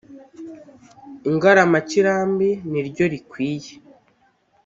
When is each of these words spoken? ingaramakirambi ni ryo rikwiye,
ingaramakirambi 1.29 2.49
ni 2.71 2.81
ryo 2.87 3.05
rikwiye, 3.13 3.73